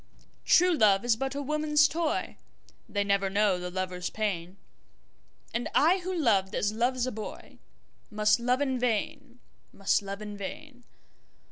True 0.45 0.73
love 0.73 1.05
is 1.05 1.15
but 1.15 1.35
a 1.35 1.43
woman's 1.43 1.87
toy, 1.87 2.35
They 2.89 3.03
never 3.03 3.29
know 3.29 3.59
the 3.59 3.69
lover's 3.69 4.09
pain, 4.09 4.57
And 5.53 5.69
I 5.75 5.99
who 5.99 6.11
loved 6.15 6.55
as 6.55 6.73
loves 6.73 7.05
a 7.05 7.11
boyMust 7.11 8.39
love 8.39 8.61
in 8.61 8.79
vain, 8.79 9.39
must 9.71 10.01
love 10.01 10.19
in 10.23 10.35
vain. 10.37 10.85